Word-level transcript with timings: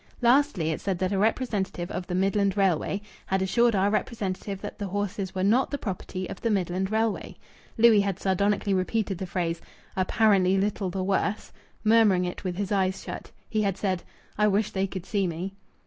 Lastly, 0.23 0.71
it 0.71 0.81
said 0.81 0.97
that 0.97 1.11
a 1.11 1.17
representative 1.19 1.91
of 1.91 2.07
the 2.07 2.15
Midland 2.15 2.57
Railway 2.57 3.03
had 3.27 3.43
"assured 3.43 3.75
our 3.75 3.91
representative 3.91 4.59
that 4.61 4.79
the 4.79 4.87
horses 4.87 5.35
were 5.35 5.43
not 5.43 5.69
the 5.69 5.77
property 5.77 6.27
of 6.27 6.41
the 6.41 6.49
Midland 6.49 6.91
Railway." 6.91 7.37
Louis 7.77 8.01
had 8.01 8.19
sardonically 8.19 8.73
repeated 8.73 9.19
the 9.19 9.27
phrase 9.27 9.61
"apparently 9.95 10.57
little 10.57 10.89
the 10.89 11.03
worse," 11.03 11.51
murmuring 11.83 12.25
it 12.25 12.43
with 12.43 12.55
his 12.57 12.71
eyes 12.71 13.03
shut. 13.03 13.29
He 13.47 13.61
had 13.61 13.77
said, 13.77 14.01
"I 14.39 14.47
wish 14.47 14.71
they 14.71 14.87
could 14.87 15.05
see 15.05 15.27
me." 15.27 15.53